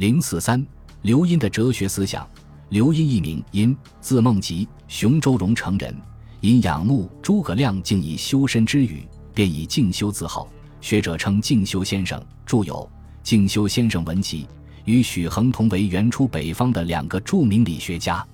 [0.00, 0.66] 零四三，
[1.02, 2.26] 刘因的哲学思想。
[2.70, 5.94] 刘因一名，因字梦吉，雄州荣城人。
[6.40, 10.48] 因仰慕诸葛亮，竟以修身之语，便以静修自号。
[10.80, 12.76] 学者称静修先生，著有
[13.22, 14.44] 《静修先生文集》，
[14.86, 18.26] 与许衡同为原初北方的两个著名理学家。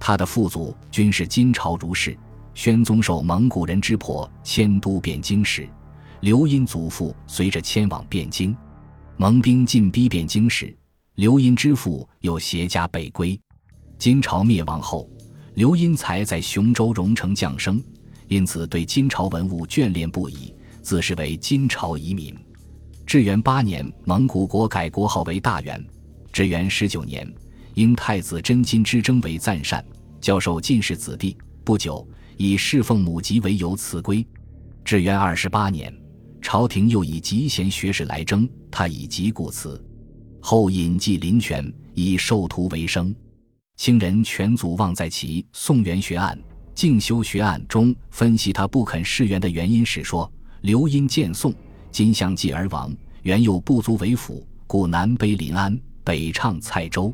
[0.00, 2.18] 他的父祖均是金朝儒士。
[2.54, 5.68] 宣宗受蒙古人之迫迁都汴京时，
[6.22, 8.56] 刘因祖父随着迁往汴京。
[9.16, 10.76] 蒙兵进逼汴京时，
[11.16, 13.40] 刘因之父又携家北归。
[13.98, 15.08] 金朝灭亡后，
[15.54, 17.80] 刘因才在雄州荣城降生，
[18.26, 22.36] 因此对金朝文物眷恋不已，自视为金朝遗民。
[23.06, 25.82] 至元八年，蒙古国改国号为大元。
[26.32, 27.32] 至元十九年，
[27.74, 29.84] 因太子真金之争为赞善，
[30.20, 31.36] 教授进士子弟。
[31.62, 32.04] 不久，
[32.36, 34.26] 以侍奉母籍为由辞归。
[34.84, 35.96] 至元二十八年，
[36.42, 39.80] 朝廷又以极贤学士来征，他以疾故辞。
[40.46, 43.16] 后隐寄临泉，以授徒为生。
[43.78, 46.36] 清人全祖望在其《宋元学案》
[46.74, 51.50] 《静修学案》中分析他不肯释元的原因时说：“刘因见宋，
[51.90, 57.10] 今相继而亡，原又不足为辅，故南卑临安，北畅蔡州。”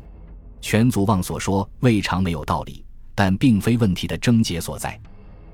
[0.59, 2.83] 全祖望所说未尝没有道理，
[3.15, 4.99] 但并非问题的症结所在。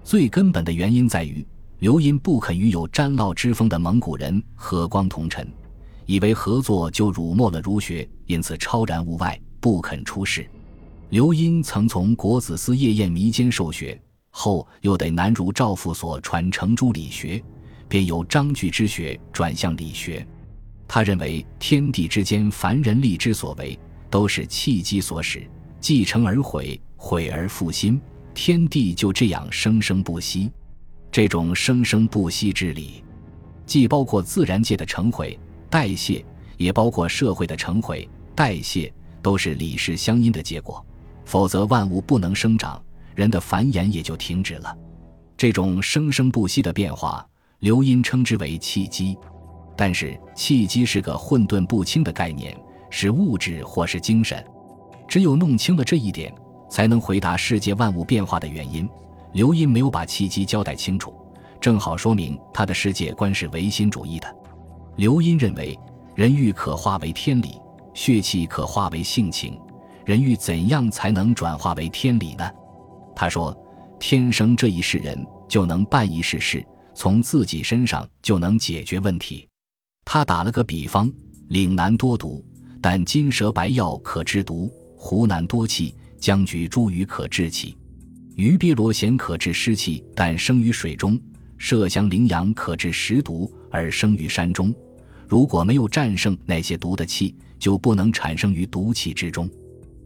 [0.03, 1.45] 最根本的原因在于，
[1.78, 5.47] 刘因不肯与有沾烙之风的蒙古人和光同尘，
[6.08, 10.50] 以为合作就辱没了儒学，因此超然物外，不肯出仕。
[11.09, 17.44] 刘因曾从国子司夜宴弥间受学，后又得南儒赵父所传程朱理学，
[17.89, 20.25] 便由章句之学转向理学。
[20.88, 23.78] 他认为天地之间凡人力之所为，
[24.09, 25.45] 都是契机所使，
[25.81, 28.00] 既成而毁，毁而复兴，
[28.33, 30.50] 天地就这样生生不息。
[31.11, 33.03] 这种生生不息之理，
[33.66, 35.38] 既包括自然界的成毁
[35.70, 36.26] 代谢，
[36.58, 40.86] 也包括社会的成毁代谢，都是理事相因的结果。
[41.26, 42.82] 否则，万物不能生长，
[43.14, 44.76] 人的繁衍也就停止了。
[45.36, 47.28] 这种生生不息的变化，
[47.59, 49.18] 刘因称之为契机。
[49.75, 52.58] 但是，契机是个混沌不清的概念，
[52.90, 54.44] 是物质或是精神。
[55.08, 56.34] 只有弄清了这一点，
[56.70, 58.90] 才能回答世界万物变化的原因。
[59.34, 61.14] 刘因没有把契机交代清楚，
[61.59, 64.36] 正好说明他的世界观是唯心主义的。
[64.97, 65.78] 刘因认为，
[66.16, 67.62] 人欲可化为天理，
[67.94, 69.56] 血气可化为性情。
[70.08, 72.50] 人欲怎样才能转化为天理呢？
[73.16, 73.56] 他说
[74.00, 76.66] ：“天生这一世人就能办一世事，
[76.96, 79.47] 从自己身上就能解决问题。”
[80.03, 81.12] 他打了个比方：
[81.50, 82.44] 岭南多毒，
[82.81, 87.78] 但金蛇白药可治毒；湖南多气，江菊茱萸可治气；
[88.35, 91.16] 鱼鳖螺咸可治湿气，但生于水中；
[91.59, 94.74] 麝香羚羊可治食毒，而生于山中。
[95.28, 99.50] 如果没有战胜那些毒的气，就不能产生于毒气之中。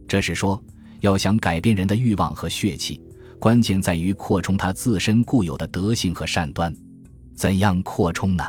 [0.08, 0.62] 这是说，
[1.00, 3.00] 要想改变人的欲望和血气，
[3.38, 6.74] 关键在于扩充他自身固有的德性和善端。
[7.34, 8.44] 怎样扩充呢？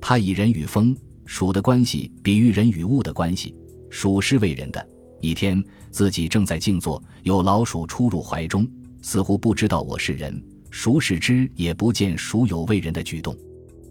[0.00, 3.54] 他以人与风、鼠的关系比喻人与物的关系。
[3.88, 4.86] 鼠是为人的。
[5.20, 8.66] 一天，自己正在静坐，有老鼠出入怀中，
[9.02, 10.42] 似乎不知道我是人。
[10.70, 13.36] 鼠使之，也不见鼠有为人的举动。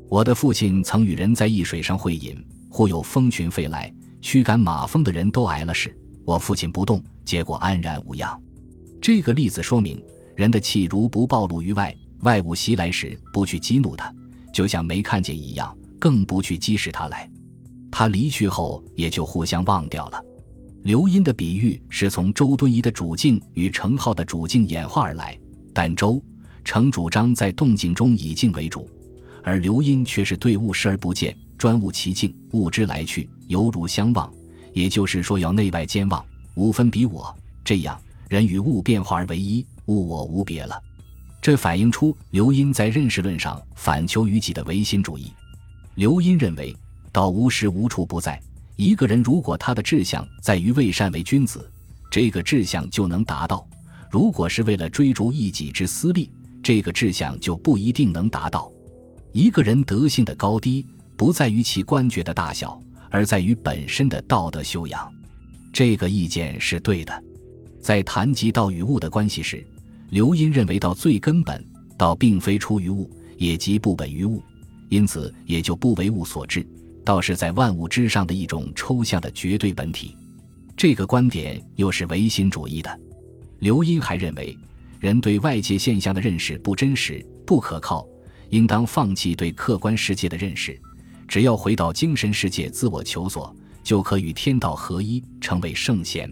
[0.09, 2.35] 我的父亲曾与人在易水上会饮，
[2.67, 5.95] 忽有蜂群飞来，驱赶马蜂的人都挨了事。
[6.25, 8.41] 我父亲不动，结果安然无恙。
[8.99, 10.03] 这个例子说明，
[10.35, 14.11] 人的气如不暴露于外，外物袭来时不去激怒他，
[14.51, 17.29] 就像没看见一样，更不去激使他来。
[17.91, 20.19] 他离去后，也就互相忘掉了。
[20.81, 25.37] 刘因的比喻是从周敦颐的主境与程颢的主境演化而来，
[25.71, 26.19] 但周
[26.63, 28.89] 程主张在动静中以静为主，
[29.49, 34.31] 而刘因却是对物视而不见，专务其境，物之来去犹如相忘。
[34.73, 36.23] 也就是说，要内外兼忘，
[36.53, 40.79] 无分彼我，这样人与物变化而为一，物我无别了。
[41.41, 45.33] 这反映出刘因在认识论上反求于己的唯心主义。
[45.95, 46.75] 刘因认为，
[47.11, 48.39] 道无时无处不在。
[48.75, 51.69] 一个人如果他的志向在于为善为君子，
[52.11, 53.67] 这个志向就能达到；
[54.11, 56.31] 如果是为了追逐一己之私利，
[56.61, 58.71] 这个志向就不一定能达到。
[59.31, 60.85] 一个人德性的高低，
[61.15, 62.79] 不在于其官爵的大小。
[63.11, 65.11] 而在于本身的道德修养，
[65.73, 67.23] 这个意见是对的。
[67.81, 69.65] 在谈及道与物的关系时，
[70.11, 71.65] 刘因认为道最根本，
[71.97, 74.43] 道并非出于物，也即不本于物，
[74.89, 76.63] 因此也就不为物所致。
[77.03, 80.15] 道是在万物之上的一种抽象的绝对本体。
[80.77, 82.99] 这个观点又是唯心主义的。
[83.57, 84.55] 刘因还认为，
[84.99, 88.07] 人对外界现象的认识不真实、不可靠，
[88.49, 90.79] 应当放弃对客观世界的认识。
[91.27, 96.29] 只要回到精神世界自我求索，就可与天道合一，成为圣贤。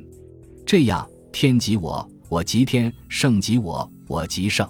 [0.65, 4.67] 这样，天即我，我即天；圣即我，我即圣。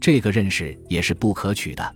[0.00, 1.94] 这个认识也是不可取的。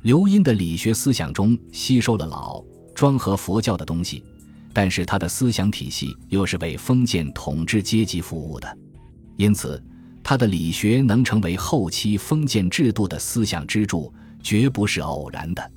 [0.00, 2.64] 刘因的理学思想中吸收了老
[2.94, 4.24] 庄和佛教的东西，
[4.72, 8.78] 但是他的思想体系又是为封建统治阶级服务的，
[9.36, 9.80] 因此
[10.24, 15.72] 他的理学能成为后期封建制度的思想支柱，绝不是偶然的。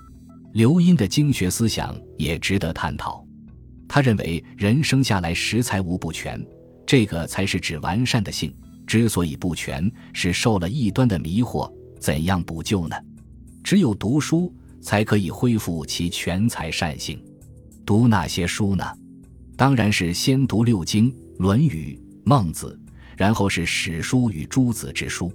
[0.53, 3.25] 刘因的经学思想也值得探讨。
[3.87, 6.43] 他认为人生下来时才无不全，
[6.85, 8.53] 这个才是指完善的性。
[8.87, 11.71] 之所以不全，是受了异端的迷惑。
[11.99, 12.95] 怎样补救呢？
[13.63, 17.19] 只有读书才可以恢复其全才善性。
[17.85, 18.85] 读哪些书呢？
[19.57, 22.79] 当然是先读六经《论语》《孟子》，
[23.17, 25.31] 然后是史书与诸子之书。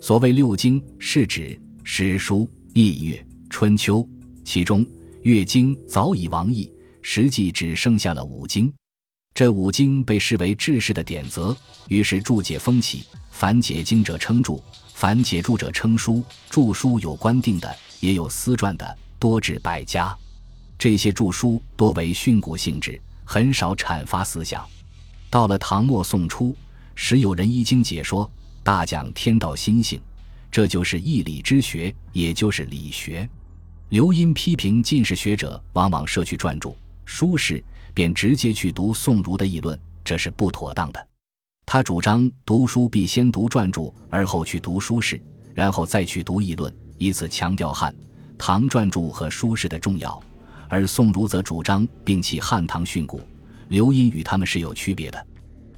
[0.00, 4.08] 所谓六经，是指史书、易乐、春秋，
[4.44, 4.82] 其中
[5.22, 6.72] 《乐经》早已亡佚，
[7.02, 8.72] 实际只剩下了五经。
[9.34, 11.54] 这五经被视为治世的典则，
[11.88, 13.04] 于是注解风起。
[13.30, 14.62] 凡解经者称注，
[14.94, 16.24] 凡解注者称书。
[16.48, 20.16] 注书有官定的，也有私撰的，多至百家。
[20.78, 24.66] 这些注书多为训诂性质，很少阐发思想。
[25.28, 26.56] 到了唐末宋初，
[26.94, 28.30] 时有人依经解说，
[28.62, 30.00] 大讲天道心性，
[30.52, 33.28] 这就是义理之学，也就是理学。
[33.88, 37.60] 刘因批评进士学者往往摄去传注、书释。
[37.94, 41.08] 便直接去读宋儒的议论，这是不妥当的。
[41.66, 45.20] 他主张读书必先读传注，而后去读书释，
[45.52, 47.94] 然后再去读议论，以此强调汉
[48.38, 50.18] 唐传注和书释的重要。
[50.70, 53.20] 而宋儒则主张摒弃汉唐训诂。
[53.68, 55.26] 刘因与他们是有区别的。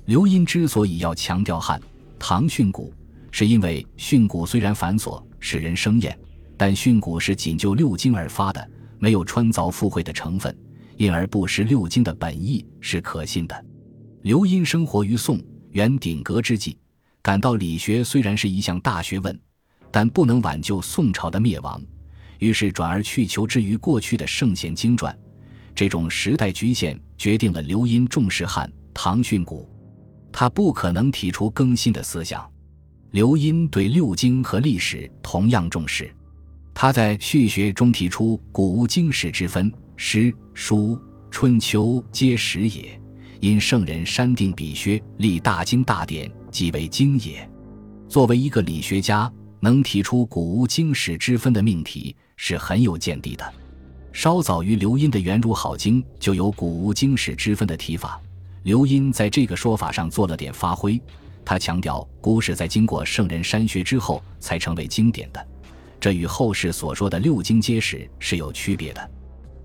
[0.05, 1.83] 刘因之所以要强调汉
[2.17, 2.89] 唐训诂，
[3.37, 6.17] 是因为训诂虽然繁琐，使人生厌，
[6.57, 8.71] 但训诂是仅就六经而发的，
[9.01, 10.57] 没有穿凿附会的成分。
[10.99, 13.65] 因而不识六经的本意是可信的。
[14.23, 15.43] 刘因生活于宋
[15.73, 16.79] 元鼎革之际，
[17.23, 19.37] 感到理学虽然是一项大学问，
[19.91, 21.83] 但不能挽救宋朝的灭亡，
[22.39, 25.13] 于是转而去求之于过去的圣贤经传。
[25.75, 29.67] 这种时代局限决定了刘因重视汉唐训诂，
[30.31, 32.49] 他不可能提出更新的思想。
[33.15, 36.13] 刘因对六经和历史同样重视，
[36.75, 39.73] 他在序学中提出古无经史之分。
[39.97, 40.99] 诗、书、
[41.31, 43.01] 春秋皆史也，
[43.39, 47.49] 因圣人删定笔削，立大经大典，即为经也。
[48.09, 53.55] 作为一个理学家，能提出古无经史之分的命题，是很有见地的。
[54.13, 58.21] 稍早于刘因的《元儒好经》就有古无经史之分的提法，
[58.65, 61.01] 刘因在这个说法上做了点发挥。
[61.45, 65.47] 他强调，古史在经过圣人删削之后才成为经典的，
[66.01, 69.11] 这与后世所说的六经皆史是有区别的。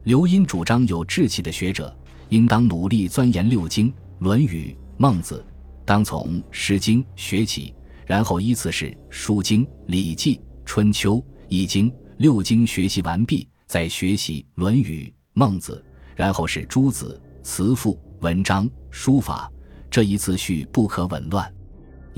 [0.04, 1.96] 刘因主张，有志气的学者
[2.30, 3.90] 应当努力钻研六经
[4.20, 5.44] 《论语》《孟子》，
[5.86, 7.74] 当从《诗经》学起，
[8.06, 10.36] 然后依次是《书经》《礼记》
[10.66, 11.16] 《春秋》
[11.48, 15.84] 《易经》六经学习完毕，再学习《论语》《孟子》，
[16.16, 19.52] 然后是诸子、辞赋、文章、书法，
[19.90, 21.52] 这一次序不可紊乱，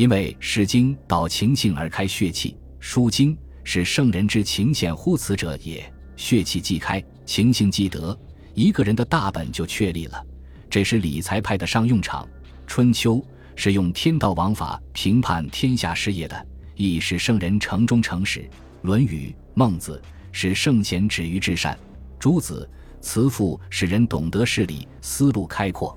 [0.02, 2.50] 因为《诗经》导情性而开血气，
[2.80, 7.00] 《书经》是圣人之情显乎此者也，血气既开。
[7.24, 8.20] 情性既得，
[8.56, 10.26] 一个人的大本就确立了，
[10.72, 12.28] 这是理财派的上用场。
[12.66, 13.24] 春秋
[13.56, 18.50] 是用天道王法评判天下事业的，亦是圣人诚中诚实。
[18.82, 21.78] 论语、孟子是圣贤止于至善。
[22.18, 22.68] 诸子、
[23.02, 25.96] 辞赋使人懂得事理，思路开阔。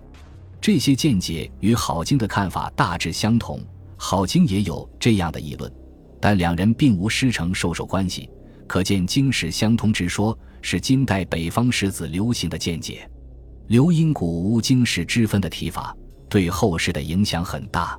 [0.61, 3.59] 这些见解与郝经的看法大致相同。
[4.07, 5.73] 郝经也有这样的议论，
[6.21, 8.29] 但两人并无师承授受关系，
[8.67, 10.39] 可见经史相通之说。
[10.61, 13.09] 是金代北方士子流行的见解，
[13.69, 15.95] 刘因古无经史之分的提法，
[16.29, 17.99] 对后世的影响很大。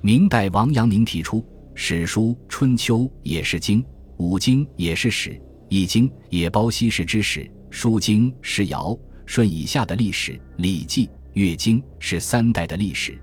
[0.00, 3.84] 明代王阳明提出，史书、春秋也是经，
[4.18, 13.18] 五经也是史，易经也包西世之史，书经是尧舜以下的历史，礼记、乐经是三代的历史。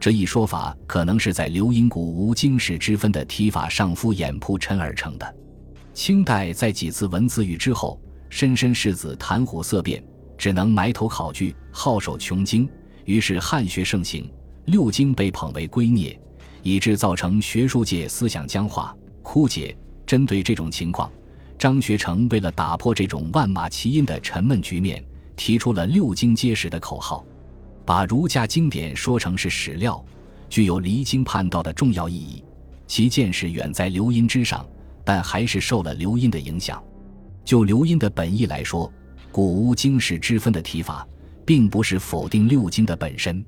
[0.00, 5.34] 这一说法可能是在刘因古无经史之分的提法上敷衍铺陈而成的。
[5.92, 8.00] 清代在几次文字狱之后。
[8.30, 10.04] 莘莘士子谈虎色变，
[10.36, 12.68] 只能埋头考据，好守穷经。
[13.06, 14.30] 于是汉学盛行，
[14.66, 16.14] 六经被捧为圭臬，
[16.62, 19.74] 以致造成学术界思想僵化枯竭。
[20.04, 21.10] 针对这种情况，
[21.58, 25.02] 张学成为了打破这种万马齐喑的沉闷局面，
[25.34, 27.24] 提出了“六经皆史”的口号，
[27.88, 30.04] 把儒家经典说成是史料，
[30.50, 32.44] 具有离经叛道的重要意义。
[32.86, 34.68] 其见识远在刘因之上，
[35.06, 36.84] 但还是受了刘因的影响。
[37.46, 38.92] 就刘因的本意来说，
[39.32, 41.08] 古无经史之分的提法，
[41.46, 43.42] 并不是否定六经的本身。